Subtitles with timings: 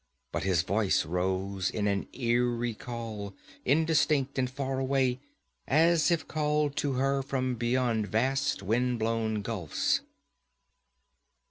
[0.31, 5.19] But his voice rose in an eery call, indistinct and far away,
[5.67, 10.01] as if called to her from beyond vast, wind blown gulfs.